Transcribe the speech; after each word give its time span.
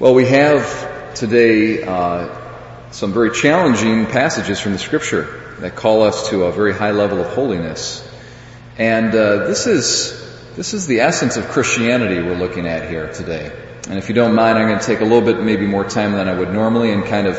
Well, 0.00 0.14
we 0.14 0.24
have 0.28 1.14
today 1.14 1.82
uh, 1.82 2.90
some 2.90 3.12
very 3.12 3.32
challenging 3.32 4.06
passages 4.06 4.58
from 4.58 4.72
the 4.72 4.78
Scripture 4.78 5.56
that 5.58 5.76
call 5.76 6.04
us 6.04 6.30
to 6.30 6.44
a 6.44 6.52
very 6.52 6.72
high 6.72 6.92
level 6.92 7.20
of 7.20 7.26
holiness, 7.34 8.02
and 8.78 9.14
uh, 9.14 9.46
this 9.46 9.66
is 9.66 10.56
this 10.56 10.72
is 10.72 10.86
the 10.86 11.00
essence 11.00 11.36
of 11.36 11.48
Christianity 11.48 12.14
we're 12.14 12.38
looking 12.38 12.66
at 12.66 12.88
here 12.88 13.12
today. 13.12 13.52
And 13.90 13.98
if 13.98 14.08
you 14.08 14.14
don't 14.14 14.34
mind, 14.34 14.56
I'm 14.56 14.68
going 14.68 14.80
to 14.80 14.86
take 14.86 15.02
a 15.02 15.04
little 15.04 15.20
bit, 15.20 15.42
maybe 15.42 15.66
more 15.66 15.84
time 15.84 16.12
than 16.12 16.28
I 16.28 16.32
would 16.32 16.50
normally, 16.50 16.92
and 16.92 17.04
kind 17.04 17.26
of 17.26 17.36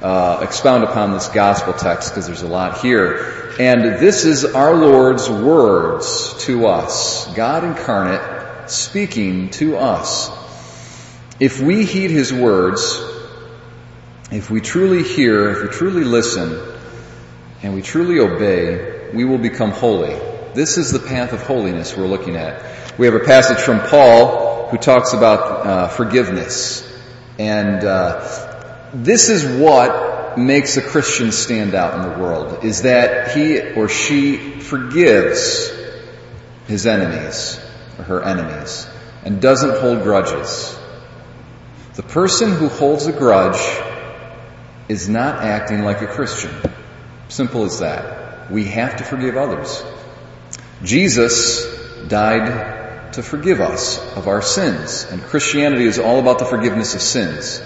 uh, 0.00 0.38
expound 0.44 0.84
upon 0.84 1.10
this 1.10 1.26
gospel 1.26 1.72
text 1.72 2.10
because 2.10 2.28
there's 2.28 2.42
a 2.42 2.46
lot 2.46 2.82
here. 2.82 3.52
And 3.58 3.98
this 3.98 4.24
is 4.24 4.44
our 4.44 4.76
Lord's 4.76 5.28
words 5.28 6.36
to 6.44 6.68
us, 6.68 7.26
God 7.34 7.64
incarnate 7.64 8.70
speaking 8.70 9.50
to 9.50 9.78
us. 9.78 10.45
If 11.38 11.60
we 11.60 11.84
heed 11.84 12.10
His 12.10 12.32
words, 12.32 12.98
if 14.30 14.50
we 14.50 14.60
truly 14.60 15.02
hear, 15.02 15.50
if 15.50 15.62
we 15.62 15.68
truly 15.68 16.04
listen, 16.04 16.58
and 17.62 17.74
we 17.74 17.82
truly 17.82 18.20
obey, 18.20 19.10
we 19.12 19.24
will 19.24 19.38
become 19.38 19.70
holy. 19.70 20.14
This 20.54 20.78
is 20.78 20.92
the 20.92 20.98
path 20.98 21.32
of 21.32 21.42
holiness 21.42 21.96
we're 21.96 22.06
looking 22.06 22.36
at. 22.36 22.98
We 22.98 23.06
have 23.06 23.14
a 23.14 23.24
passage 23.24 23.58
from 23.58 23.80
Paul 23.80 24.68
who 24.68 24.78
talks 24.78 25.12
about 25.12 25.40
uh, 25.66 25.88
forgiveness. 25.88 26.82
And 27.38 27.84
uh, 27.84 28.90
this 28.94 29.28
is 29.28 29.44
what 29.60 30.38
makes 30.38 30.76
a 30.76 30.82
Christian 30.82 31.32
stand 31.32 31.74
out 31.74 31.94
in 31.94 32.10
the 32.10 32.18
world, 32.18 32.64
is 32.64 32.82
that 32.82 33.36
he 33.36 33.72
or 33.72 33.88
she 33.88 34.36
forgives 34.60 35.70
his 36.66 36.86
enemies, 36.86 37.60
or 37.98 38.04
her 38.04 38.22
enemies, 38.22 38.88
and 39.24 39.40
doesn't 39.40 39.78
hold 39.80 40.02
grudges. 40.02 40.76
The 41.96 42.02
person 42.02 42.52
who 42.52 42.68
holds 42.68 43.06
a 43.06 43.12
grudge 43.12 43.56
is 44.86 45.08
not 45.08 45.42
acting 45.42 45.82
like 45.82 46.02
a 46.02 46.06
Christian. 46.06 46.54
Simple 47.30 47.64
as 47.64 47.78
that. 47.78 48.50
We 48.50 48.64
have 48.64 48.96
to 48.96 49.02
forgive 49.02 49.38
others. 49.38 49.82
Jesus 50.82 51.64
died 52.06 53.14
to 53.14 53.22
forgive 53.22 53.62
us 53.62 53.98
of 54.14 54.28
our 54.28 54.42
sins, 54.42 55.06
and 55.10 55.22
Christianity 55.22 55.86
is 55.86 55.98
all 55.98 56.20
about 56.20 56.38
the 56.38 56.44
forgiveness 56.44 56.94
of 56.94 57.00
sins. 57.00 57.62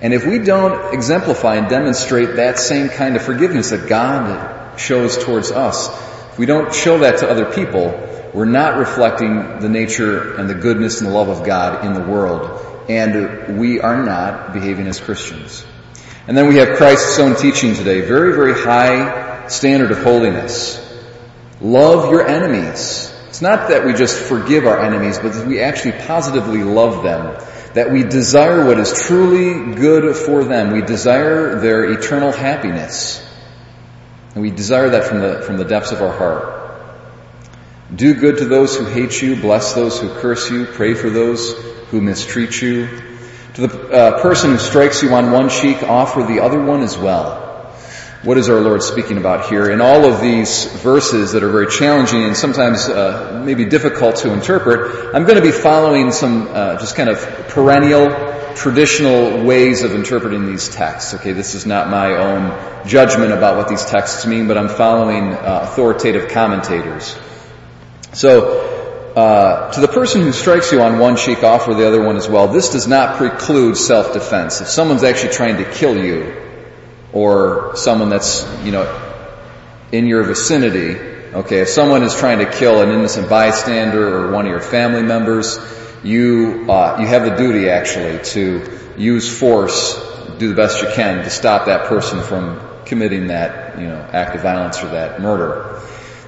And 0.00 0.14
if 0.14 0.26
we 0.26 0.38
don't 0.38 0.94
exemplify 0.94 1.56
and 1.56 1.68
demonstrate 1.68 2.36
that 2.36 2.58
same 2.58 2.88
kind 2.88 3.16
of 3.16 3.22
forgiveness 3.22 3.68
that 3.68 3.86
God 3.86 4.80
shows 4.80 5.22
towards 5.22 5.50
us, 5.50 5.88
if 6.32 6.38
we 6.38 6.46
don't 6.46 6.72
show 6.72 7.00
that 7.00 7.18
to 7.18 7.28
other 7.28 7.52
people, 7.52 8.30
we're 8.32 8.46
not 8.46 8.78
reflecting 8.78 9.58
the 9.58 9.68
nature 9.68 10.36
and 10.36 10.48
the 10.48 10.54
goodness 10.54 11.02
and 11.02 11.10
the 11.10 11.14
love 11.14 11.28
of 11.28 11.44
God 11.44 11.84
in 11.84 11.92
the 11.92 12.00
world 12.00 12.76
and 12.88 13.58
we 13.58 13.80
are 13.80 14.02
not 14.02 14.52
behaving 14.52 14.86
as 14.86 14.98
Christians. 14.98 15.64
And 16.26 16.36
then 16.36 16.48
we 16.48 16.56
have 16.56 16.76
Christ's 16.76 17.18
own 17.18 17.36
teaching 17.36 17.74
today, 17.74 18.00
very, 18.02 18.34
very 18.34 18.54
high 18.54 19.48
standard 19.48 19.90
of 19.90 20.02
holiness. 20.02 20.84
Love 21.60 22.10
your 22.10 22.26
enemies. 22.26 23.12
It's 23.28 23.42
not 23.42 23.68
that 23.70 23.84
we 23.84 23.94
just 23.94 24.16
forgive 24.16 24.66
our 24.66 24.80
enemies, 24.80 25.18
but 25.18 25.32
that 25.32 25.46
we 25.46 25.60
actually 25.60 25.92
positively 25.92 26.64
love 26.64 27.02
them. 27.02 27.42
That 27.74 27.92
we 27.92 28.02
desire 28.02 28.66
what 28.66 28.78
is 28.78 29.02
truly 29.06 29.74
good 29.74 30.16
for 30.16 30.44
them. 30.44 30.72
We 30.72 30.82
desire 30.82 31.60
their 31.60 31.84
eternal 31.84 32.32
happiness. 32.32 33.24
And 34.34 34.42
we 34.42 34.50
desire 34.50 34.90
that 34.90 35.04
from 35.04 35.20
the, 35.20 35.42
from 35.42 35.56
the 35.56 35.64
depths 35.64 35.92
of 35.92 36.00
our 36.00 36.12
heart. 36.12 36.54
Do 37.94 38.14
good 38.14 38.38
to 38.38 38.44
those 38.44 38.76
who 38.76 38.84
hate 38.84 39.20
you, 39.22 39.36
bless 39.36 39.72
those 39.72 40.00
who 40.00 40.08
curse 40.14 40.50
you, 40.50 40.66
pray 40.66 40.94
for 40.94 41.08
those 41.08 41.54
who 41.90 42.00
mistreat 42.00 42.60
you. 42.60 42.88
To 43.54 43.66
the 43.66 43.88
uh, 43.90 44.22
person 44.22 44.50
who 44.50 44.58
strikes 44.58 45.02
you 45.02 45.12
on 45.14 45.32
one 45.32 45.48
cheek, 45.48 45.82
offer 45.82 46.22
the 46.22 46.40
other 46.40 46.62
one 46.62 46.82
as 46.82 46.96
well. 46.96 47.46
What 48.22 48.36
is 48.36 48.48
our 48.48 48.60
Lord 48.60 48.82
speaking 48.82 49.16
about 49.16 49.48
here? 49.48 49.70
In 49.70 49.80
all 49.80 50.04
of 50.04 50.20
these 50.20 50.66
verses 50.82 51.32
that 51.32 51.44
are 51.44 51.50
very 51.50 51.68
challenging 51.68 52.24
and 52.24 52.36
sometimes 52.36 52.88
uh, 52.88 53.40
maybe 53.44 53.64
difficult 53.64 54.16
to 54.16 54.32
interpret, 54.32 55.14
I'm 55.14 55.24
going 55.24 55.36
to 55.36 55.42
be 55.42 55.52
following 55.52 56.10
some 56.10 56.48
uh, 56.48 56.78
just 56.78 56.96
kind 56.96 57.08
of 57.08 57.20
perennial, 57.48 58.08
traditional 58.56 59.44
ways 59.44 59.84
of 59.84 59.94
interpreting 59.94 60.46
these 60.46 60.68
texts. 60.68 61.14
Okay, 61.14 61.30
this 61.30 61.54
is 61.54 61.64
not 61.64 61.90
my 61.90 62.16
own 62.16 62.88
judgment 62.88 63.32
about 63.32 63.56
what 63.56 63.68
these 63.68 63.84
texts 63.84 64.26
mean, 64.26 64.48
but 64.48 64.58
I'm 64.58 64.68
following 64.68 65.32
uh, 65.32 65.60
authoritative 65.62 66.30
commentators. 66.30 67.16
So, 68.12 68.67
uh, 69.18 69.72
to 69.72 69.80
the 69.80 69.88
person 69.88 70.22
who 70.22 70.30
strikes 70.30 70.70
you 70.70 70.80
on 70.80 71.00
one 71.00 71.16
cheek, 71.16 71.42
offer 71.42 71.74
the 71.74 71.88
other 71.88 72.00
one 72.00 72.16
as 72.16 72.28
well. 72.28 72.46
This 72.46 72.70
does 72.70 72.86
not 72.86 73.16
preclude 73.16 73.76
self-defense. 73.76 74.60
If 74.60 74.68
someone's 74.68 75.02
actually 75.02 75.32
trying 75.32 75.56
to 75.56 75.68
kill 75.68 75.96
you, 75.96 76.36
or 77.12 77.74
someone 77.74 78.10
that's, 78.10 78.46
you 78.62 78.70
know, 78.70 78.86
in 79.90 80.06
your 80.06 80.22
vicinity, 80.22 80.96
okay, 81.34 81.60
if 81.62 81.68
someone 81.68 82.04
is 82.04 82.14
trying 82.14 82.38
to 82.38 82.50
kill 82.60 82.80
an 82.80 82.90
innocent 82.90 83.28
bystander 83.28 84.18
or 84.18 84.30
one 84.30 84.44
of 84.46 84.50
your 84.52 84.60
family 84.60 85.02
members, 85.02 85.58
you, 86.04 86.66
uh, 86.70 86.98
you 87.00 87.06
have 87.08 87.24
the 87.24 87.34
duty 87.34 87.70
actually 87.70 88.22
to 88.22 88.70
use 88.96 89.36
force, 89.36 89.96
do 90.38 90.48
the 90.50 90.54
best 90.54 90.80
you 90.80 90.88
can 90.94 91.24
to 91.24 91.30
stop 91.30 91.66
that 91.66 91.88
person 91.88 92.22
from 92.22 92.60
committing 92.84 93.26
that, 93.28 93.80
you 93.80 93.88
know, 93.88 93.98
act 94.12 94.36
of 94.36 94.42
violence 94.42 94.80
or 94.84 94.88
that 94.90 95.20
murder. 95.20 95.80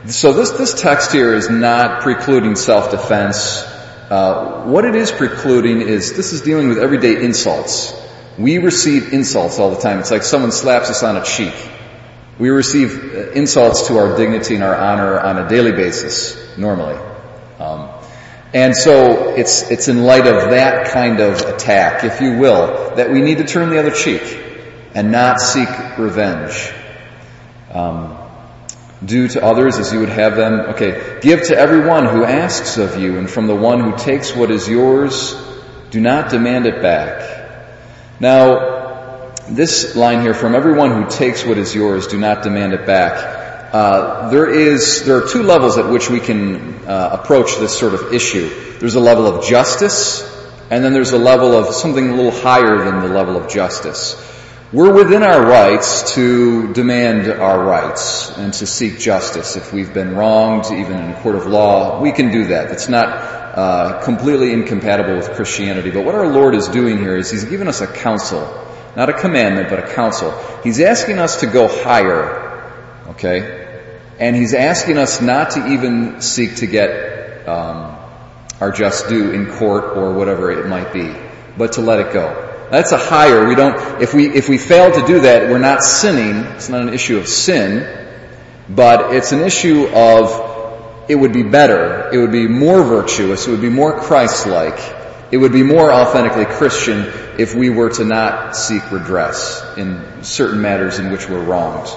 So 0.06 0.32
this, 0.32 0.52
this 0.52 0.80
text 0.80 1.12
here 1.12 1.34
is 1.34 1.50
not 1.50 2.00
precluding 2.00 2.56
self-defense. 2.56 3.64
Uh, 4.08 4.64
what 4.64 4.86
it 4.86 4.94
is 4.94 5.12
precluding 5.12 5.82
is 5.82 6.16
this 6.16 6.32
is 6.32 6.40
dealing 6.40 6.70
with 6.70 6.78
everyday 6.78 7.22
insults. 7.22 7.94
We 8.38 8.56
receive 8.58 9.12
insults 9.12 9.58
all 9.58 9.70
the 9.70 9.80
time. 9.80 9.98
It's 9.98 10.10
like 10.10 10.22
someone 10.22 10.52
slaps 10.52 10.88
us 10.88 11.02
on 11.02 11.18
a 11.18 11.22
cheek. 11.22 11.54
We 12.38 12.48
receive 12.48 13.14
uh, 13.14 13.30
insults 13.32 13.88
to 13.88 13.98
our 13.98 14.16
dignity 14.16 14.54
and 14.54 14.64
our 14.64 14.74
honor 14.74 15.20
on 15.20 15.36
a 15.36 15.46
daily 15.50 15.72
basis, 15.72 16.56
normally. 16.56 16.96
Um, 17.58 17.90
and 18.54 18.74
so 18.74 19.34
it's 19.34 19.70
it's 19.70 19.88
in 19.88 20.02
light 20.02 20.26
of 20.26 20.50
that 20.50 20.92
kind 20.92 21.20
of 21.20 21.42
attack, 21.42 22.04
if 22.04 22.22
you 22.22 22.38
will, 22.38 22.96
that 22.96 23.10
we 23.10 23.20
need 23.20 23.36
to 23.38 23.44
turn 23.44 23.68
the 23.68 23.78
other 23.78 23.90
cheek 23.90 24.22
and 24.94 25.12
not 25.12 25.40
seek 25.40 25.68
revenge. 25.98 26.72
Um, 27.70 28.16
do 29.04 29.28
to 29.28 29.42
others 29.42 29.78
as 29.78 29.92
you 29.92 30.00
would 30.00 30.10
have 30.10 30.36
them. 30.36 30.60
Okay, 30.74 31.18
give 31.20 31.44
to 31.44 31.56
everyone 31.56 32.06
who 32.06 32.24
asks 32.24 32.76
of 32.76 33.00
you, 33.00 33.18
and 33.18 33.28
from 33.28 33.46
the 33.46 33.54
one 33.54 33.80
who 33.80 33.96
takes 33.96 34.34
what 34.34 34.50
is 34.50 34.68
yours, 34.68 35.34
do 35.90 36.00
not 36.00 36.30
demand 36.30 36.66
it 36.66 36.82
back. 36.82 37.40
Now, 38.20 39.32
this 39.48 39.96
line 39.96 40.20
here, 40.20 40.34
from 40.34 40.54
everyone 40.54 40.90
who 41.02 41.08
takes 41.08 41.44
what 41.44 41.58
is 41.58 41.74
yours, 41.74 42.06
do 42.06 42.18
not 42.18 42.42
demand 42.42 42.74
it 42.74 42.86
back. 42.86 43.72
Uh, 43.72 44.30
there 44.30 44.50
is, 44.50 45.04
there 45.04 45.16
are 45.16 45.28
two 45.28 45.42
levels 45.42 45.78
at 45.78 45.88
which 45.88 46.10
we 46.10 46.20
can 46.20 46.86
uh, 46.86 47.18
approach 47.20 47.56
this 47.56 47.78
sort 47.78 47.94
of 47.94 48.12
issue. 48.12 48.78
There's 48.78 48.96
a 48.96 49.00
level 49.00 49.26
of 49.26 49.44
justice, 49.46 50.22
and 50.70 50.84
then 50.84 50.92
there's 50.92 51.12
a 51.12 51.18
level 51.18 51.52
of 51.52 51.74
something 51.74 52.10
a 52.10 52.14
little 52.14 52.30
higher 52.32 52.84
than 52.84 53.00
the 53.00 53.08
level 53.08 53.36
of 53.36 53.48
justice. 53.48 54.14
We're 54.72 54.94
within 54.94 55.24
our 55.24 55.44
rights 55.44 56.14
to 56.14 56.72
demand 56.72 57.26
our 57.26 57.60
rights 57.60 58.30
and 58.38 58.54
to 58.54 58.66
seek 58.68 59.00
justice. 59.00 59.56
If 59.56 59.72
we've 59.72 59.92
been 59.92 60.14
wronged, 60.14 60.66
even 60.66 60.96
in 60.96 61.10
a 61.10 61.20
court 61.22 61.34
of 61.34 61.46
law, 61.46 62.00
we 62.00 62.12
can 62.12 62.30
do 62.30 62.46
that. 62.46 62.70
It's 62.70 62.88
not 62.88 63.08
uh, 63.08 64.00
completely 64.04 64.52
incompatible 64.52 65.16
with 65.16 65.32
Christianity. 65.32 65.90
But 65.90 66.04
what 66.04 66.14
our 66.14 66.28
Lord 66.28 66.54
is 66.54 66.68
doing 66.68 66.98
here 66.98 67.16
is 67.16 67.32
He's 67.32 67.46
given 67.46 67.66
us 67.66 67.80
a 67.80 67.88
counsel, 67.88 68.42
not 68.94 69.08
a 69.08 69.12
commandment, 69.12 69.70
but 69.70 69.80
a 69.80 69.92
counsel. 69.92 70.30
He's 70.62 70.78
asking 70.78 71.18
us 71.18 71.40
to 71.40 71.46
go 71.48 71.66
higher, 71.66 72.72
okay? 73.08 73.82
And 74.20 74.36
He's 74.36 74.54
asking 74.54 74.98
us 74.98 75.20
not 75.20 75.50
to 75.52 75.66
even 75.66 76.20
seek 76.20 76.54
to 76.56 76.68
get 76.68 77.48
um, 77.48 77.98
our 78.60 78.70
just 78.70 79.08
due 79.08 79.32
in 79.32 79.50
court 79.50 79.96
or 79.96 80.12
whatever 80.12 80.52
it 80.52 80.68
might 80.68 80.92
be, 80.92 81.12
but 81.58 81.72
to 81.72 81.80
let 81.80 81.98
it 81.98 82.12
go. 82.12 82.49
That's 82.70 82.92
a 82.92 82.96
higher. 82.96 83.48
We 83.48 83.56
don't, 83.56 84.00
if 84.00 84.14
we, 84.14 84.28
if 84.28 84.48
we 84.48 84.56
fail 84.56 84.92
to 84.92 85.06
do 85.06 85.20
that, 85.20 85.50
we're 85.50 85.58
not 85.58 85.82
sinning. 85.82 86.44
It's 86.54 86.68
not 86.68 86.82
an 86.82 86.94
issue 86.94 87.18
of 87.18 87.26
sin, 87.26 87.84
but 88.68 89.14
it's 89.14 89.32
an 89.32 89.40
issue 89.40 89.88
of 89.92 91.08
it 91.08 91.16
would 91.16 91.32
be 91.32 91.42
better. 91.42 92.08
It 92.12 92.18
would 92.18 92.30
be 92.30 92.46
more 92.46 92.84
virtuous. 92.84 93.48
It 93.48 93.50
would 93.50 93.60
be 93.60 93.70
more 93.70 93.98
Christ-like. 93.98 94.78
It 95.32 95.36
would 95.36 95.52
be 95.52 95.64
more 95.64 95.92
authentically 95.92 96.44
Christian 96.44 97.12
if 97.38 97.54
we 97.54 97.70
were 97.70 97.90
to 97.90 98.04
not 98.04 98.54
seek 98.56 98.92
redress 98.92 99.64
in 99.76 100.22
certain 100.22 100.62
matters 100.62 101.00
in 101.00 101.10
which 101.10 101.28
we're 101.28 101.42
wronged. 101.42 101.88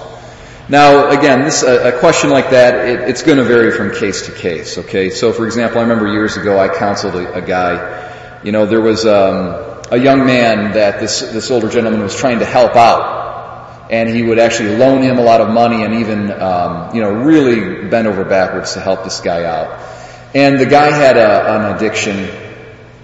Now, 0.68 1.10
again, 1.10 1.42
this 1.42 1.62
a, 1.62 1.94
a 1.94 1.98
question 2.00 2.30
like 2.30 2.50
that, 2.50 2.88
it, 2.88 3.00
it's 3.08 3.22
going 3.22 3.38
to 3.38 3.44
vary 3.44 3.70
from 3.70 3.94
case 3.94 4.26
to 4.26 4.32
case. 4.32 4.78
Okay, 4.78 5.10
so 5.10 5.32
for 5.32 5.46
example, 5.46 5.78
I 5.78 5.82
remember 5.82 6.08
years 6.08 6.36
ago 6.36 6.58
I 6.58 6.68
counseled 6.68 7.14
a, 7.14 7.34
a 7.34 7.42
guy. 7.42 8.40
You 8.42 8.52
know, 8.52 8.66
there 8.66 8.80
was 8.80 9.04
um, 9.04 9.73
a 9.90 9.98
young 9.98 10.26
man 10.26 10.72
that 10.72 11.00
this, 11.00 11.20
this 11.20 11.50
older 11.50 11.68
gentleman 11.68 12.00
was 12.02 12.16
trying 12.16 12.38
to 12.38 12.44
help 12.44 12.76
out. 12.76 13.88
And 13.90 14.08
he 14.08 14.22
would 14.22 14.38
actually 14.38 14.76
loan 14.76 15.02
him 15.02 15.18
a 15.18 15.22
lot 15.22 15.40
of 15.40 15.50
money 15.50 15.82
and 15.82 15.94
even, 15.94 16.30
um, 16.32 16.94
you 16.94 17.02
know, 17.02 17.12
really 17.12 17.86
bend 17.88 18.08
over 18.08 18.24
backwards 18.24 18.74
to 18.74 18.80
help 18.80 19.04
this 19.04 19.20
guy 19.20 19.44
out. 19.44 19.78
And 20.34 20.58
the 20.58 20.66
guy 20.66 20.90
had 20.90 21.16
a, 21.16 21.54
an 21.54 21.76
addiction, 21.76 22.28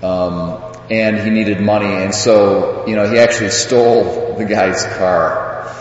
um, 0.02 0.74
and 0.90 1.18
he 1.18 1.30
needed 1.30 1.60
money, 1.60 1.86
and 1.86 2.12
so, 2.12 2.84
you 2.88 2.96
know, 2.96 3.08
he 3.08 3.18
actually 3.18 3.50
stole 3.50 4.34
the 4.36 4.44
guy's 4.44 4.84
car. 4.96 5.72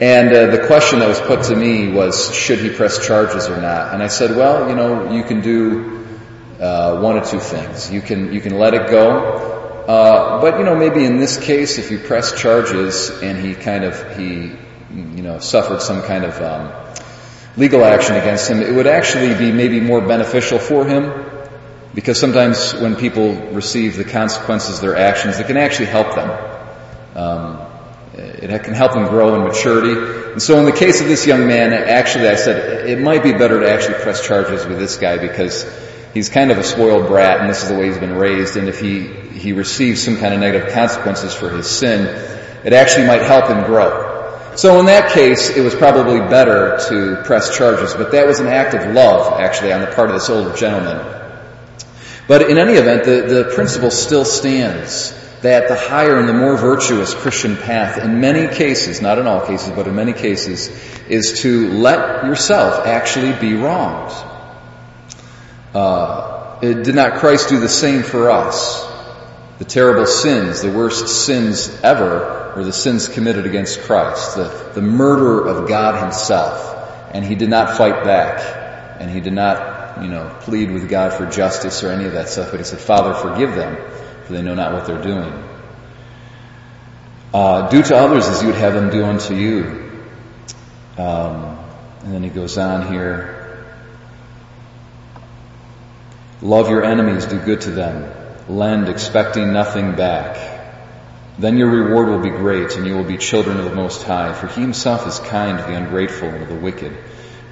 And 0.00 0.32
uh, 0.32 0.46
the 0.46 0.66
question 0.66 1.00
that 1.00 1.08
was 1.08 1.20
put 1.20 1.42
to 1.46 1.56
me 1.56 1.92
was, 1.92 2.32
should 2.34 2.60
he 2.60 2.70
press 2.70 3.04
charges 3.04 3.48
or 3.48 3.60
not? 3.60 3.92
And 3.92 4.02
I 4.02 4.06
said, 4.06 4.36
well, 4.36 4.68
you 4.70 4.76
know, 4.76 5.12
you 5.12 5.24
can 5.24 5.42
do 5.42 6.06
uh, 6.60 7.00
one 7.00 7.18
of 7.18 7.28
two 7.28 7.40
things. 7.40 7.90
You 7.90 8.00
can 8.00 8.32
you 8.32 8.40
can 8.40 8.58
let 8.58 8.74
it 8.74 8.90
go, 8.90 9.57
uh, 9.88 10.40
but 10.42 10.58
you 10.58 10.64
know, 10.64 10.76
maybe 10.76 11.04
in 11.04 11.18
this 11.18 11.38
case, 11.38 11.78
if 11.78 11.90
you 11.90 11.98
press 11.98 12.38
charges 12.38 13.08
and 13.22 13.38
he 13.38 13.54
kind 13.54 13.84
of 13.84 14.16
he 14.18 14.52
you 14.90 15.22
know 15.22 15.38
suffered 15.38 15.80
some 15.80 16.02
kind 16.02 16.24
of 16.24 16.40
um, 16.42 16.72
legal 17.56 17.82
action 17.84 18.14
against 18.16 18.50
him, 18.50 18.60
it 18.60 18.74
would 18.74 18.86
actually 18.86 19.34
be 19.34 19.50
maybe 19.50 19.80
more 19.80 20.02
beneficial 20.02 20.58
for 20.58 20.86
him 20.86 21.24
because 21.94 22.20
sometimes 22.20 22.74
when 22.74 22.96
people 22.96 23.32
receive 23.52 23.96
the 23.96 24.04
consequences 24.04 24.76
of 24.76 24.82
their 24.82 24.96
actions, 24.96 25.38
it 25.38 25.46
can 25.46 25.56
actually 25.56 25.86
help 25.86 26.14
them. 26.14 26.30
Um, 27.16 27.68
it 28.14 28.62
can 28.62 28.74
help 28.74 28.92
them 28.92 29.06
grow 29.06 29.34
in 29.36 29.42
maturity. 29.42 30.32
And 30.32 30.42
so 30.42 30.58
in 30.58 30.64
the 30.64 30.72
case 30.72 31.00
of 31.00 31.08
this 31.08 31.26
young 31.26 31.46
man, 31.46 31.72
actually 31.72 32.28
I 32.28 32.34
said 32.34 32.88
it 32.88 32.98
might 33.00 33.22
be 33.22 33.32
better 33.32 33.60
to 33.60 33.70
actually 33.70 33.94
press 33.94 34.24
charges 34.24 34.66
with 34.66 34.78
this 34.78 34.96
guy 34.96 35.18
because 35.18 35.64
he's 36.14 36.28
kind 36.28 36.50
of 36.50 36.58
a 36.58 36.62
spoiled 36.62 37.06
brat 37.06 37.40
and 37.40 37.48
this 37.48 37.62
is 37.62 37.68
the 37.70 37.74
way 37.74 37.86
he's 37.86 37.98
been 37.98 38.16
raised 38.16 38.56
and 38.56 38.68
if 38.68 38.80
he, 38.80 39.12
he 39.32 39.52
receives 39.52 40.02
some 40.02 40.16
kind 40.16 40.34
of 40.34 40.40
negative 40.40 40.72
consequences 40.72 41.34
for 41.34 41.50
his 41.50 41.68
sin, 41.68 42.06
it 42.64 42.72
actually 42.72 43.06
might 43.06 43.22
help 43.22 43.48
him 43.48 43.64
grow. 43.64 44.08
So 44.56 44.80
in 44.80 44.86
that 44.86 45.12
case, 45.12 45.56
it 45.56 45.60
was 45.60 45.74
probably 45.74 46.18
better 46.18 46.78
to 46.88 47.22
press 47.24 47.56
charges, 47.56 47.94
but 47.94 48.10
that 48.12 48.26
was 48.26 48.40
an 48.40 48.48
act 48.48 48.74
of 48.74 48.92
love, 48.92 49.40
actually, 49.40 49.72
on 49.72 49.82
the 49.82 49.86
part 49.86 50.10
of 50.10 50.14
this 50.14 50.28
older 50.28 50.54
gentleman. 50.56 50.98
But 52.26 52.50
in 52.50 52.58
any 52.58 52.72
event, 52.72 53.04
the, 53.04 53.22
the 53.22 53.54
principle 53.54 53.90
still 53.90 54.24
stands 54.24 55.14
that 55.42 55.68
the 55.68 55.76
higher 55.76 56.18
and 56.18 56.28
the 56.28 56.32
more 56.32 56.56
virtuous 56.56 57.14
Christian 57.14 57.56
path 57.56 57.98
in 58.02 58.20
many 58.20 58.52
cases, 58.52 59.00
not 59.00 59.18
in 59.18 59.26
all 59.26 59.46
cases, 59.46 59.70
but 59.70 59.86
in 59.86 59.94
many 59.94 60.12
cases, 60.12 60.68
is 61.08 61.42
to 61.42 61.70
let 61.70 62.24
yourself 62.24 62.86
actually 62.86 63.32
be 63.34 63.54
wronged. 63.54 64.12
Uh, 65.72 66.58
did 66.60 66.94
not 66.94 67.20
Christ 67.20 67.48
do 67.48 67.60
the 67.60 67.68
same 67.68 68.02
for 68.02 68.30
us? 68.30 68.87
The 69.58 69.64
terrible 69.64 70.06
sins, 70.06 70.62
the 70.62 70.70
worst 70.70 71.26
sins 71.26 71.80
ever, 71.82 72.52
were 72.56 72.64
the 72.64 72.72
sins 72.72 73.08
committed 73.08 73.46
against 73.46 73.80
Christ, 73.82 74.36
the, 74.36 74.70
the 74.74 74.82
murder 74.82 75.46
of 75.46 75.68
God 75.68 76.00
himself. 76.02 76.76
And 77.12 77.24
he 77.24 77.34
did 77.34 77.50
not 77.50 77.76
fight 77.76 78.04
back. 78.04 79.00
And 79.00 79.10
he 79.10 79.20
did 79.20 79.32
not, 79.32 80.02
you 80.02 80.08
know, 80.08 80.36
plead 80.40 80.70
with 80.70 80.88
God 80.88 81.12
for 81.12 81.26
justice 81.26 81.82
or 81.82 81.90
any 81.90 82.04
of 82.04 82.12
that 82.12 82.28
stuff, 82.28 82.50
but 82.50 82.60
he 82.60 82.64
said, 82.64 82.78
Father, 82.78 83.14
forgive 83.14 83.54
them 83.54 83.76
for 84.28 84.34
they 84.34 84.42
know 84.42 84.54
not 84.54 84.74
what 84.74 84.84
they're 84.84 85.02
doing. 85.02 85.32
Uh, 87.32 87.66
do 87.70 87.82
to 87.82 87.96
others 87.96 88.28
as 88.28 88.42
you 88.42 88.48
would 88.48 88.56
have 88.56 88.74
them 88.74 88.90
do 88.90 89.02
unto 89.02 89.34
you. 89.34 89.90
Um, 90.98 91.58
and 92.04 92.12
then 92.12 92.22
he 92.22 92.28
goes 92.28 92.58
on 92.58 92.92
here. 92.92 93.64
Love 96.42 96.68
your 96.68 96.84
enemies, 96.84 97.24
do 97.24 97.38
good 97.38 97.62
to 97.62 97.70
them. 97.70 98.17
Lend, 98.48 98.88
expecting 98.88 99.52
nothing 99.52 99.94
back. 99.94 100.58
Then 101.38 101.56
your 101.56 101.70
reward 101.70 102.08
will 102.08 102.20
be 102.20 102.30
great, 102.30 102.76
and 102.76 102.86
you 102.86 102.96
will 102.96 103.04
be 103.04 103.16
children 103.16 103.58
of 103.58 103.64
the 103.64 103.74
Most 103.74 104.02
High, 104.02 104.32
for 104.32 104.46
He 104.48 104.60
Himself 104.60 105.06
is 105.06 105.18
kind 105.18 105.58
to 105.58 105.64
the 105.64 105.74
ungrateful 105.74 106.28
and 106.28 106.40
to 106.40 106.54
the 106.54 106.60
wicked. 106.60 106.96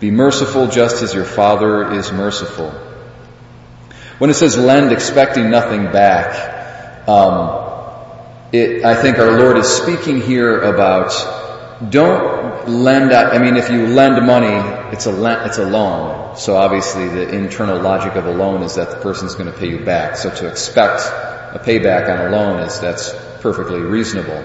Be 0.00 0.10
merciful 0.10 0.66
just 0.66 1.02
as 1.02 1.14
your 1.14 1.24
Father 1.24 1.92
is 1.92 2.10
merciful. 2.10 2.70
When 4.18 4.30
it 4.30 4.34
says 4.34 4.56
lend, 4.56 4.92
expecting 4.92 5.50
nothing 5.50 5.92
back, 5.92 7.08
um, 7.08 7.64
it, 8.52 8.84
I 8.84 9.00
think 9.00 9.18
our 9.18 9.38
Lord 9.38 9.58
is 9.58 9.68
speaking 9.68 10.20
here 10.20 10.60
about 10.62 11.12
don't 11.90 12.68
lend 12.68 13.12
I 13.12 13.38
mean, 13.38 13.56
if 13.56 13.70
you 13.70 13.86
lend 13.86 14.26
money, 14.26 14.75
it's 14.92 15.06
a, 15.06 15.44
it's 15.46 15.58
a 15.58 15.64
loan. 15.64 16.36
So 16.36 16.56
obviously 16.56 17.08
the 17.08 17.28
internal 17.28 17.80
logic 17.80 18.14
of 18.16 18.26
a 18.26 18.32
loan 18.32 18.62
is 18.62 18.74
that 18.76 18.90
the 18.90 18.96
person's 18.96 19.34
going 19.34 19.52
to 19.52 19.58
pay 19.58 19.68
you 19.68 19.84
back. 19.84 20.16
So 20.16 20.30
to 20.30 20.48
expect 20.48 21.00
a 21.00 21.60
payback 21.62 22.08
on 22.08 22.26
a 22.26 22.30
loan 22.30 22.60
is, 22.60 22.80
that's 22.80 23.14
perfectly 23.40 23.80
reasonable. 23.80 24.44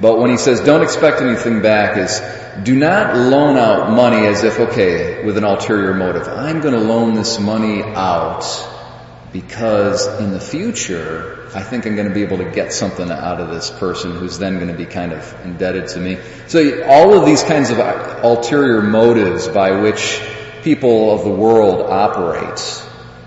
But 0.00 0.18
when 0.18 0.30
he 0.30 0.36
says 0.36 0.60
don't 0.60 0.82
expect 0.82 1.20
anything 1.20 1.62
back 1.62 1.96
is 1.96 2.20
do 2.62 2.76
not 2.76 3.16
loan 3.16 3.56
out 3.56 3.90
money 3.90 4.26
as 4.26 4.44
if, 4.44 4.58
okay, 4.58 5.24
with 5.24 5.36
an 5.36 5.44
ulterior 5.44 5.94
motive. 5.94 6.28
I'm 6.28 6.60
going 6.60 6.74
to 6.74 6.80
loan 6.80 7.14
this 7.14 7.40
money 7.40 7.82
out 7.82 8.44
because 9.34 10.06
in 10.20 10.30
the 10.30 10.38
future, 10.38 11.48
I 11.52 11.60
think 11.60 11.86
I'm 11.86 11.96
going 11.96 12.06
to 12.06 12.14
be 12.14 12.22
able 12.22 12.38
to 12.38 12.48
get 12.52 12.72
something 12.72 13.10
out 13.10 13.40
of 13.40 13.50
this 13.50 13.68
person 13.68 14.12
who's 14.12 14.38
then 14.38 14.60
going 14.60 14.68
to 14.68 14.78
be 14.78 14.86
kind 14.86 15.12
of 15.12 15.40
indebted 15.44 15.88
to 15.88 15.98
me. 15.98 16.18
So 16.46 16.84
all 16.84 17.18
of 17.18 17.26
these 17.26 17.42
kinds 17.42 17.70
of 17.70 17.80
ulterior 17.80 18.80
motives 18.80 19.48
by 19.48 19.80
which 19.80 20.22
people 20.62 21.10
of 21.10 21.24
the 21.24 21.30
world 21.30 21.90
operate 21.90 22.84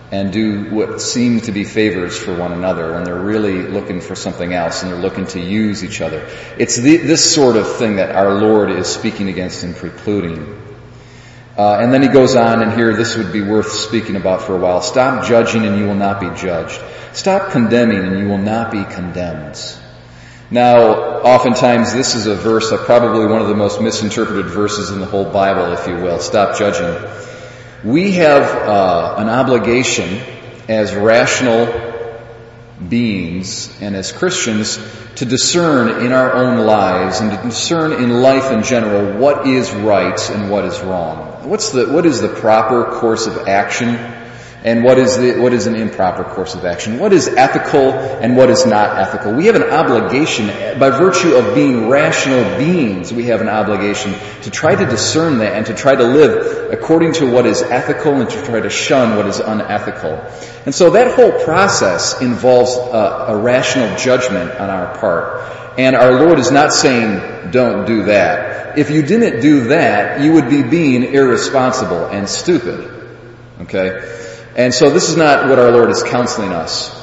and 0.09 0.31
do 0.31 0.73
what 0.73 1.01
seem 1.01 1.41
to 1.41 1.51
be 1.51 1.65
favors 1.65 2.17
for 2.17 2.33
one 2.33 2.53
another 2.53 2.93
when 2.93 3.03
they're 3.03 3.19
really 3.19 3.63
looking 3.63 3.99
for 3.99 4.15
something 4.15 4.53
else 4.53 4.83
and 4.83 4.93
they're 4.93 5.01
looking 5.01 5.27
to 5.27 5.41
use 5.41 5.83
each 5.83 5.99
other. 5.99 6.25
It's 6.57 6.77
the, 6.77 6.95
this 6.95 7.35
sort 7.35 7.57
of 7.57 7.75
thing 7.75 7.97
that 7.97 8.15
our 8.15 8.35
Lord 8.35 8.71
is 8.71 8.87
speaking 8.87 9.27
against 9.27 9.63
and 9.63 9.75
precluding. 9.75 10.66
Uh, 11.57 11.79
and 11.79 11.91
then 11.91 12.03
he 12.03 12.07
goes 12.07 12.35
on, 12.35 12.61
and 12.61 12.71
here 12.73 12.95
this 12.95 13.17
would 13.17 13.33
be 13.33 13.41
worth 13.41 13.71
speaking 13.71 14.15
about 14.15 14.43
for 14.43 14.55
a 14.55 14.59
while. 14.59 14.81
Stop 14.81 15.25
judging 15.25 15.65
and 15.65 15.79
you 15.79 15.87
will 15.87 15.95
not 15.95 16.19
be 16.19 16.29
judged. 16.39 16.79
Stop 17.13 17.51
condemning 17.51 17.99
and 17.99 18.19
you 18.19 18.27
will 18.27 18.37
not 18.37 18.71
be 18.71 18.83
condemned. 18.83 19.59
Now, 20.51 21.21
oftentimes 21.23 21.93
this 21.93 22.13
is 22.13 22.27
a 22.27 22.35
verse, 22.35 22.71
uh, 22.71 22.77
probably 22.77 23.25
one 23.25 23.41
of 23.41 23.47
the 23.47 23.55
most 23.55 23.81
misinterpreted 23.81 24.45
verses 24.45 24.91
in 24.91 24.99
the 24.99 25.07
whole 25.07 25.25
Bible, 25.25 25.73
if 25.73 25.87
you 25.87 25.95
will. 25.95 26.19
Stop 26.19 26.57
judging. 26.57 27.09
We 27.83 28.11
have 28.13 28.43
uh, 28.43 29.15
an 29.17 29.27
obligation 29.27 30.21
as 30.69 30.93
rational 30.93 31.65
beings 32.87 33.75
and 33.81 33.95
as 33.95 34.11
Christians 34.11 34.77
to 35.15 35.25
discern 35.25 36.05
in 36.05 36.11
our 36.11 36.33
own 36.33 36.65
lives 36.65 37.19
and 37.19 37.31
to 37.31 37.37
discern 37.43 37.91
in 37.93 38.21
life 38.21 38.51
in 38.51 38.63
general 38.63 39.19
what 39.19 39.47
is 39.47 39.71
right 39.73 40.29
and 40.29 40.51
what 40.51 40.65
is 40.65 40.79
wrong. 40.81 41.36
What's 41.47 41.71
the, 41.71 41.87
what 41.87 42.05
is 42.05 42.21
the 42.21 42.29
proper 42.29 42.99
course 42.99 43.25
of 43.25 43.47
action 43.47 43.95
and 44.63 44.83
what 44.83 44.97
is 44.97 45.17
the, 45.17 45.39
what 45.39 45.53
is 45.53 45.67
an 45.67 45.75
improper 45.75 46.23
course 46.23 46.55
of 46.55 46.65
action? 46.65 46.99
What 46.99 47.13
is 47.13 47.27
ethical 47.27 47.93
and 47.93 48.35
what 48.35 48.49
is 48.49 48.65
not 48.65 48.97
ethical? 48.97 49.33
We 49.33 49.45
have 49.45 49.55
an 49.55 49.63
obligation, 49.63 50.47
by 50.79 50.89
virtue 50.89 51.35
of 51.35 51.55
being 51.55 51.87
rational 51.87 52.57
beings, 52.57 53.13
we 53.13 53.27
have 53.27 53.39
an 53.39 53.47
obligation 53.47 54.13
to 54.41 54.51
try 54.51 54.75
to 54.75 54.85
discern 54.85 55.37
that 55.37 55.53
and 55.53 55.65
to 55.67 55.73
try 55.73 55.95
to 55.95 56.03
live 56.03 56.73
according 56.73 57.13
to 57.13 57.31
what 57.31 57.45
is 57.45 57.61
ethical 57.61 58.19
and 58.19 58.29
to 58.29 58.45
try 58.45 58.59
to 58.59 58.69
shun 58.69 59.15
what 59.15 59.27
is 59.27 59.39
unethical. 59.39 60.21
And 60.65 60.75
so 60.75 60.89
that 60.89 61.15
whole 61.15 61.43
process 61.45 62.19
involves 62.21 62.75
a, 62.75 63.33
a 63.33 63.37
rational 63.37 63.95
judgment 63.97 64.51
on 64.59 64.69
our 64.69 64.97
part. 64.97 65.79
And 65.79 65.95
our 65.95 66.25
Lord 66.25 66.39
is 66.39 66.51
not 66.51 66.73
saying, 66.73 67.51
don't 67.51 67.85
do 67.85 68.03
that. 68.05 68.56
If 68.77 68.91
you 68.91 69.01
didn't 69.01 69.41
do 69.41 69.69
that, 69.69 70.21
you 70.21 70.33
would 70.33 70.49
be 70.49 70.61
being 70.61 71.03
irresponsible 71.03 72.05
and 72.05 72.29
stupid. 72.29 72.93
Okay? 73.61 74.17
And 74.55 74.73
so 74.73 74.89
this 74.89 75.09
is 75.09 75.17
not 75.17 75.49
what 75.49 75.59
our 75.59 75.71
Lord 75.71 75.89
is 75.89 76.03
counseling 76.03 76.53
us. 76.53 76.95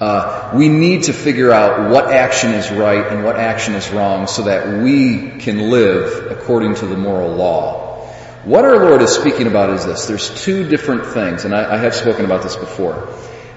Uh, 0.00 0.52
we 0.54 0.68
need 0.68 1.04
to 1.04 1.12
figure 1.12 1.52
out 1.52 1.90
what 1.90 2.10
action 2.12 2.50
is 2.54 2.70
right 2.70 3.06
and 3.06 3.24
what 3.24 3.36
action 3.36 3.74
is 3.74 3.90
wrong 3.90 4.26
so 4.26 4.42
that 4.42 4.82
we 4.82 5.38
can 5.38 5.70
live 5.70 6.32
according 6.32 6.74
to 6.74 6.86
the 6.86 6.96
moral 6.96 7.34
law. 7.34 8.06
What 8.44 8.64
our 8.64 8.84
Lord 8.84 9.02
is 9.02 9.12
speaking 9.12 9.46
about 9.46 9.70
is 9.70 9.86
this. 9.86 10.06
There's 10.06 10.42
two 10.42 10.68
different 10.68 11.06
things, 11.06 11.44
and 11.44 11.54
I, 11.54 11.74
I 11.74 11.76
have 11.76 11.94
spoken 11.94 12.24
about 12.24 12.42
this 12.42 12.56
before. 12.56 13.08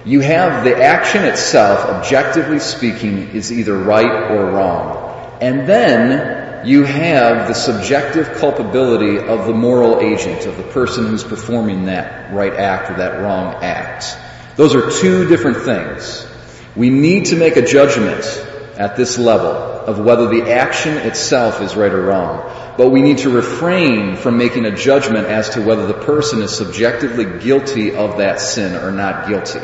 You 0.05 0.19
have 0.19 0.63
the 0.63 0.83
action 0.83 1.23
itself, 1.23 1.79
objectively 1.89 2.59
speaking, 2.59 3.29
is 3.29 3.51
either 3.51 3.75
right 3.75 4.29
or 4.29 4.51
wrong. 4.51 5.37
And 5.41 5.67
then 5.67 6.34
you 6.65 6.83
have 6.83 7.47
the 7.47 7.53
subjective 7.53 8.33
culpability 8.37 9.19
of 9.19 9.45
the 9.45 9.53
moral 9.53 9.99
agent, 9.99 10.45
of 10.45 10.57
the 10.57 10.63
person 10.63 11.07
who's 11.07 11.23
performing 11.23 11.85
that 11.85 12.33
right 12.33 12.53
act 12.53 12.91
or 12.91 12.95
that 12.95 13.21
wrong 13.21 13.63
act. 13.63 14.17
Those 14.55 14.73
are 14.73 14.89
two 14.89 15.27
different 15.27 15.57
things. 15.57 16.27
We 16.75 16.89
need 16.89 17.25
to 17.27 17.35
make 17.35 17.55
a 17.55 17.65
judgment 17.65 18.25
at 18.77 18.95
this 18.95 19.17
level 19.17 19.51
of 19.51 19.99
whether 19.99 20.27
the 20.27 20.51
action 20.51 20.97
itself 20.97 21.61
is 21.61 21.75
right 21.75 21.91
or 21.91 22.01
wrong. 22.01 22.73
But 22.77 22.89
we 22.89 23.01
need 23.01 23.19
to 23.19 23.29
refrain 23.29 24.17
from 24.17 24.37
making 24.37 24.65
a 24.65 24.75
judgment 24.75 25.27
as 25.27 25.51
to 25.51 25.61
whether 25.61 25.87
the 25.87 25.93
person 25.93 26.41
is 26.41 26.55
subjectively 26.55 27.39
guilty 27.39 27.95
of 27.95 28.17
that 28.17 28.41
sin 28.41 28.75
or 28.75 28.91
not 28.91 29.27
guilty. 29.27 29.61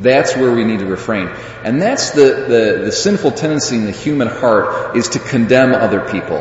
That's 0.00 0.34
where 0.34 0.52
we 0.52 0.64
need 0.64 0.78
to 0.80 0.86
refrain. 0.86 1.28
And 1.62 1.80
that's 1.80 2.10
the, 2.10 2.22
the, 2.22 2.82
the 2.86 2.92
sinful 2.92 3.32
tendency 3.32 3.76
in 3.76 3.84
the 3.84 3.90
human 3.90 4.28
heart 4.28 4.96
is 4.96 5.10
to 5.10 5.18
condemn 5.18 5.74
other 5.74 6.00
people 6.10 6.38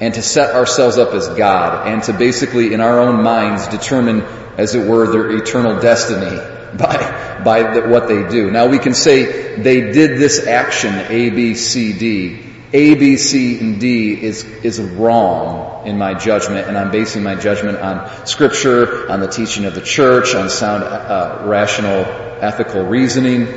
and 0.00 0.14
to 0.14 0.22
set 0.22 0.54
ourselves 0.54 0.98
up 0.98 1.12
as 1.12 1.28
God 1.28 1.86
and 1.86 2.02
to 2.04 2.12
basically 2.12 2.72
in 2.72 2.80
our 2.80 2.98
own 3.00 3.22
minds 3.22 3.68
determine, 3.68 4.22
as 4.56 4.74
it 4.74 4.88
were, 4.88 5.06
their 5.12 5.30
eternal 5.36 5.80
destiny 5.80 6.36
by, 6.78 7.42
by 7.44 7.74
the, 7.74 7.88
what 7.88 8.08
they 8.08 8.26
do. 8.28 8.50
Now 8.50 8.66
we 8.66 8.78
can 8.78 8.94
say 8.94 9.60
they 9.60 9.92
did 9.92 10.18
this 10.18 10.46
action, 10.46 10.94
A, 10.94 11.30
B, 11.30 11.54
C, 11.54 11.92
D. 11.92 12.48
A, 12.74 12.94
B, 12.94 13.18
C, 13.18 13.60
and 13.60 13.78
D 13.78 14.20
is, 14.20 14.44
is 14.44 14.80
wrong 14.80 15.86
in 15.86 15.98
my 15.98 16.14
judgment, 16.14 16.68
and 16.68 16.78
I'm 16.78 16.90
basing 16.90 17.22
my 17.22 17.34
judgment 17.34 17.76
on 17.76 18.26
scripture, 18.26 19.10
on 19.10 19.20
the 19.20 19.26
teaching 19.26 19.66
of 19.66 19.74
the 19.74 19.82
church, 19.82 20.34
on 20.34 20.48
sound, 20.48 20.82
uh, 20.82 21.42
rational, 21.44 22.31
ethical 22.42 22.84
reasoning. 22.84 23.48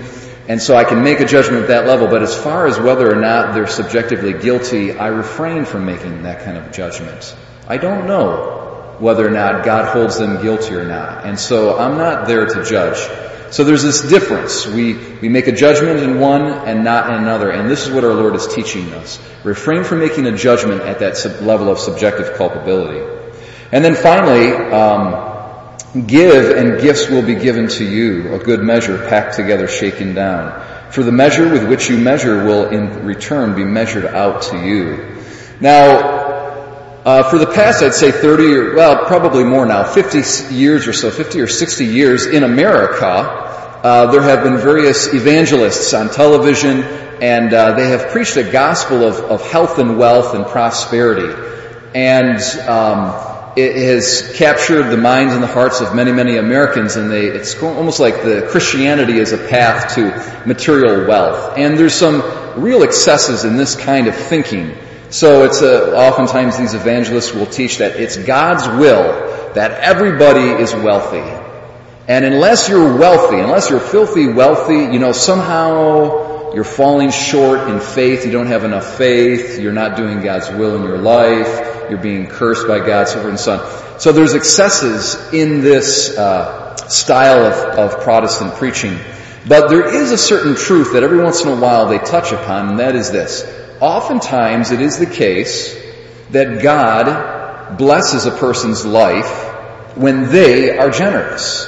And 0.48 0.62
so 0.62 0.76
I 0.76 0.84
can 0.84 1.04
make 1.04 1.20
a 1.20 1.26
judgment 1.26 1.64
at 1.64 1.68
that 1.70 1.88
level, 1.88 2.08
but 2.08 2.22
as 2.22 2.38
far 2.38 2.68
as 2.68 2.80
whether 2.80 3.12
or 3.12 3.20
not 3.20 3.56
they're 3.56 3.68
subjectively 3.68 4.34
guilty, 4.34 4.92
I 4.92 5.08
refrain 5.08 5.66
from 5.66 5.86
making 5.86 6.24
that 6.24 6.44
kind 6.44 6.58
of 6.58 6.72
judgment. 6.72 7.36
I 7.68 7.78
don't 7.78 8.06
know 8.06 8.96
whether 9.00 9.28
or 9.28 9.32
not 9.32 9.66
God 9.66 9.92
holds 9.92 10.20
them 10.20 10.42
guilty 10.42 10.76
or 10.76 10.86
not. 10.86 11.26
And 11.26 11.40
so 11.40 11.78
I'm 11.78 11.98
not 11.98 12.28
there 12.28 12.46
to 12.46 12.64
judge. 12.64 12.98
So 13.52 13.64
there's 13.64 13.84
this 13.84 14.08
difference. 14.10 14.68
We, 14.68 14.94
we 14.94 15.30
make 15.30 15.48
a 15.48 15.52
judgment 15.52 16.00
in 16.00 16.20
one 16.20 16.44
and 16.44 16.84
not 16.84 17.10
in 17.10 17.16
another. 17.16 17.50
And 17.52 17.70
this 17.70 17.88
is 17.88 17.94
what 17.94 18.04
our 18.04 18.14
Lord 18.14 18.36
is 18.36 18.48
teaching 18.48 18.94
us. 18.94 19.20
Refrain 19.44 19.84
from 19.84 20.00
making 20.00 20.26
a 20.28 20.38
judgment 20.38 20.82
at 20.82 21.00
that 21.00 21.18
sub- 21.18 21.42
level 21.42 21.70
of 21.70 21.80
subjective 21.80 22.36
culpability. 22.36 23.00
And 23.72 23.84
then 23.84 23.96
finally, 23.96 24.52
um, 24.52 25.35
Give 25.96 26.58
and 26.58 26.82
gifts 26.82 27.08
will 27.08 27.22
be 27.22 27.36
given 27.36 27.70
to 27.70 27.86
you, 27.86 28.36
a 28.36 28.40
good 28.40 28.62
measure 28.62 28.98
packed 29.08 29.38
together, 29.38 29.70
shaken 29.70 30.14
down. 30.14 30.92
For 30.92 31.04
the 31.04 31.12
measure 31.14 31.50
with 31.50 31.70
which 31.70 31.90
you 31.90 31.98
measure 31.98 32.44
will 32.44 32.68
in 32.68 33.06
return 33.06 33.56
be 33.56 33.64
measured 33.64 34.06
out 34.06 34.42
to 34.44 34.58
you. 34.58 35.22
Now, 35.62 36.26
uh, 37.06 37.30
for 37.30 37.38
the 37.38 37.46
past, 37.46 37.82
I'd 37.82 37.94
say 37.94 38.12
30 38.12 38.44
or, 38.56 38.76
well, 38.76 39.06
probably 39.06 39.46
more 39.46 39.66
now, 39.66 39.86
50 39.86 40.54
years 40.54 40.86
or 40.86 40.92
so, 40.92 41.10
50 41.10 41.40
or 41.40 41.48
60 41.48 41.86
years 41.86 42.26
in 42.26 42.44
America, 42.44 43.06
uh, 43.06 44.12
there 44.12 44.22
have 44.22 44.44
been 44.44 44.58
various 44.58 45.14
evangelists 45.14 45.94
on 45.94 46.10
television, 46.10 46.84
and 47.22 47.54
uh, 47.54 47.72
they 47.72 47.88
have 47.90 48.08
preached 48.08 48.36
a 48.36 48.44
gospel 48.44 49.04
of, 49.04 49.20
of 49.20 49.50
health 49.50 49.80
and 49.80 49.98
wealth 49.98 50.34
and 50.34 50.46
prosperity. 50.46 51.34
And 51.94 52.42
um, 52.68 53.35
it 53.56 53.76
has 53.76 54.34
captured 54.36 54.90
the 54.90 54.98
minds 54.98 55.34
and 55.34 55.42
the 55.42 55.48
hearts 55.48 55.80
of 55.80 55.96
many, 55.96 56.12
many 56.12 56.38
Americans, 56.38 56.98
and 56.98 57.10
they, 57.10 57.28
it's 57.28 57.62
almost 57.62 58.00
like 58.00 58.22
the 58.24 58.48
Christianity 58.50 59.18
is 59.18 59.32
a 59.32 59.38
path 59.38 59.96
to 59.96 60.48
material 60.48 61.08
wealth. 61.08 61.58
And 61.58 61.78
there's 61.78 61.94
some 61.94 62.22
real 62.62 62.84
excesses 62.84 63.46
in 63.46 63.56
this 63.56 63.76
kind 63.76 64.08
of 64.08 64.16
thinking. 64.16 64.76
So 65.10 65.46
it's 65.46 65.62
a, 65.62 65.96
oftentimes 65.96 66.58
these 66.58 66.74
evangelists 66.74 67.34
will 67.34 67.46
teach 67.46 67.78
that 67.78 67.96
it's 67.96 68.18
God's 68.18 68.68
will 68.68 69.54
that 69.54 69.72
everybody 69.72 70.62
is 70.62 70.74
wealthy. 70.74 71.24
And 72.08 72.26
unless 72.26 72.70
you're 72.70 72.98
wealthy, 72.98 73.40
unless 73.40 73.70
you're 73.70 73.80
filthy 73.80 74.28
wealthy, 74.28 74.94
you 74.94 75.00
know, 75.00 75.14
somehow 75.14 76.54
you're 76.54 76.64
falling 76.66 77.10
short 77.10 77.70
in 77.70 77.80
faith, 77.80 78.26
you 78.26 78.32
don't 78.32 78.48
have 78.48 78.64
enough 78.64 78.98
faith, 78.98 79.60
you're 79.60 79.74
not 79.74 79.98
doing 79.98 80.22
God's 80.22 80.50
will 80.50 80.76
in 80.76 80.84
your 80.84 80.98
life, 80.98 81.75
you're 81.90 82.00
being 82.00 82.28
cursed 82.28 82.68
by 82.68 82.80
God's 82.80 83.12
so 83.12 83.22
forth 83.22 83.30
and 83.30 83.40
so. 83.40 83.98
So 83.98 84.12
there's 84.12 84.34
excesses 84.34 85.34
in 85.34 85.62
this 85.62 86.18
uh, 86.18 86.76
style 86.88 87.46
of, 87.46 87.94
of 87.94 88.02
Protestant 88.02 88.56
preaching. 88.56 88.98
But 89.48 89.70
there 89.70 89.96
is 89.96 90.12
a 90.12 90.18
certain 90.18 90.56
truth 90.56 90.94
that 90.94 91.04
every 91.04 91.22
once 91.22 91.44
in 91.44 91.50
a 91.50 91.56
while 91.56 91.88
they 91.88 92.00
touch 92.00 92.32
upon, 92.32 92.70
and 92.70 92.80
that 92.80 92.96
is 92.96 93.12
this. 93.12 93.46
Oftentimes 93.80 94.72
it 94.72 94.82
is 94.82 94.98
the 94.98 95.06
case 95.06 95.76
that 96.32 96.62
God 96.62 97.78
blesses 97.78 98.26
a 98.26 98.32
person's 98.32 98.86
life 98.86 99.96
when 99.96 100.32
they 100.32 100.78
are 100.78 100.90
generous. 100.90 101.68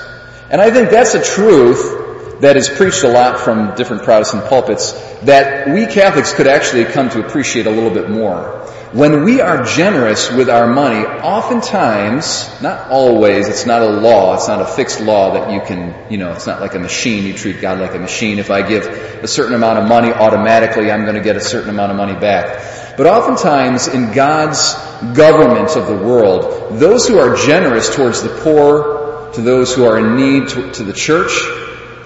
And 0.50 0.62
I 0.62 0.72
think 0.72 0.90
that's 0.90 1.14
a 1.14 1.24
truth 1.24 2.42
that 2.42 2.58
is 2.58 2.70
preached 2.70 3.04
a 3.04 3.10
lot 3.10 3.40
from 3.40 3.76
different 3.76 4.04
Protestant 4.04 4.46
pulpits 4.46 4.92
that 5.24 5.68
we 5.70 5.86
Catholics 5.86 6.34
could 6.34 6.48
actually 6.48 6.86
come 6.86 7.10
to 7.10 7.26
appreciate 7.26 7.66
a 7.66 7.72
little 7.72 7.90
bit 7.90 8.10
more. 8.10 8.58
When 8.94 9.26
we 9.26 9.42
are 9.42 9.66
generous 9.66 10.32
with 10.32 10.50
our 10.50 10.66
money, 10.66 11.06
oftentimes, 11.06 12.50
not 12.62 12.90
always, 12.90 13.50
it's 13.50 13.66
not 13.66 13.82
a 13.82 13.90
law, 13.90 14.36
it's 14.36 14.48
not 14.48 14.62
a 14.62 14.66
fixed 14.66 15.02
law 15.02 15.34
that 15.34 15.52
you 15.52 15.60
can, 15.60 16.10
you 16.10 16.18
know, 16.18 16.32
it's 16.32 16.48
not 16.48 16.62
like 16.62 16.74
a 16.74 16.80
machine, 16.80 17.26
you 17.26 17.34
treat 17.34 17.60
God 17.60 17.80
like 17.80 17.96
a 17.96 18.00
machine. 18.00 18.40
If 18.40 18.50
I 18.50 18.62
give 18.62 18.86
a 18.86 19.28
certain 19.28 19.56
amount 19.56 19.80
of 19.80 19.90
money, 19.90 20.14
automatically 20.14 20.90
I'm 20.90 21.04
going 21.04 21.16
to 21.16 21.22
get 21.22 21.36
a 21.36 21.42
certain 21.42 21.70
amount 21.70 21.92
of 21.92 21.98
money 21.98 22.18
back. 22.18 22.96
But 22.96 23.08
oftentimes 23.08 23.88
in 23.88 24.14
God's 24.14 24.74
government 25.14 25.76
of 25.76 25.88
the 25.88 25.98
world, 25.98 26.80
those 26.80 27.08
who 27.08 27.20
are 27.20 27.36
generous 27.36 27.94
towards 27.94 28.24
the 28.24 28.30
poor, 28.30 29.32
to 29.34 29.42
those 29.42 29.76
who 29.76 29.84
are 29.84 29.98
in 29.98 30.16
need, 30.16 30.48
to, 30.50 30.72
to 30.72 30.84
the 30.84 30.94
church, 30.94 31.32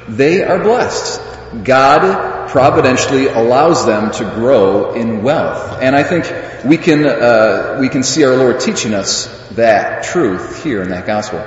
they 0.07 0.43
are 0.43 0.57
blessed. 0.57 1.21
God 1.63 2.30
providentially 2.51 3.27
allows 3.27 3.85
them 3.85 4.11
to 4.11 4.25
grow 4.25 4.93
in 4.93 5.23
wealth. 5.23 5.79
And 5.81 5.95
I 5.95 6.03
think 6.03 6.25
we 6.65 6.77
can, 6.77 7.05
uh, 7.05 7.77
we 7.79 7.87
can 7.87 8.03
see 8.03 8.25
our 8.25 8.35
Lord 8.35 8.59
teaching 8.59 8.93
us 8.93 9.25
that 9.51 10.03
truth 10.03 10.61
here 10.61 10.81
in 10.81 10.89
that 10.89 11.07
gospel. 11.07 11.41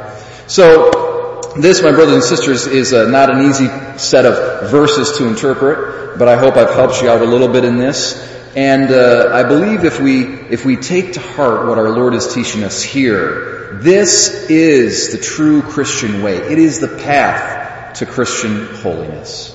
So, 0.46 1.42
this, 1.58 1.82
my 1.82 1.92
brothers 1.92 2.14
and 2.14 2.24
sisters, 2.24 2.66
is 2.66 2.94
uh, 2.94 3.08
not 3.10 3.30
an 3.30 3.46
easy 3.48 3.68
set 3.98 4.24
of 4.24 4.70
verses 4.70 5.18
to 5.18 5.28
interpret, 5.28 6.18
but 6.18 6.26
I 6.26 6.36
hope 6.36 6.56
I've 6.56 6.74
helped 6.74 7.02
you 7.02 7.10
out 7.10 7.20
a 7.20 7.26
little 7.26 7.48
bit 7.48 7.64
in 7.64 7.76
this. 7.76 8.32
And 8.56 8.90
uh, 8.90 9.30
I 9.32 9.42
believe 9.42 9.84
if 9.84 10.00
we 10.00 10.24
if 10.24 10.64
we 10.64 10.76
take 10.76 11.14
to 11.14 11.20
heart 11.20 11.66
what 11.66 11.76
our 11.76 11.90
Lord 11.90 12.14
is 12.14 12.32
teaching 12.32 12.64
us 12.64 12.82
here, 12.82 13.78
this 13.82 14.48
is 14.48 15.12
the 15.12 15.18
true 15.18 15.60
Christian 15.60 16.22
way. 16.22 16.36
It 16.36 16.58
is 16.58 16.80
the 16.80 16.88
path 16.88 17.98
to 17.98 18.06
Christian 18.06 18.66
holiness. 18.76 19.53